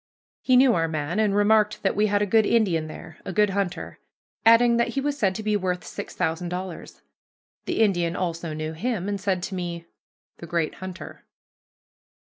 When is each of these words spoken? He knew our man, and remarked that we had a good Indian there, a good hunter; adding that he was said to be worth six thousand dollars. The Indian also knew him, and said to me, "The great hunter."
He 0.41 0.57
knew 0.57 0.73
our 0.73 0.87
man, 0.87 1.19
and 1.19 1.35
remarked 1.35 1.83
that 1.83 1.95
we 1.95 2.07
had 2.07 2.23
a 2.23 2.25
good 2.25 2.43
Indian 2.47 2.87
there, 2.87 3.19
a 3.23 3.31
good 3.31 3.51
hunter; 3.51 3.99
adding 4.43 4.77
that 4.77 4.87
he 4.87 4.99
was 4.99 5.15
said 5.15 5.35
to 5.35 5.43
be 5.43 5.55
worth 5.55 5.83
six 5.83 6.15
thousand 6.15 6.49
dollars. 6.49 7.03
The 7.65 7.81
Indian 7.81 8.15
also 8.15 8.53
knew 8.53 8.73
him, 8.73 9.07
and 9.07 9.21
said 9.21 9.43
to 9.43 9.53
me, 9.53 9.85
"The 10.37 10.47
great 10.47 10.73
hunter." 10.81 11.23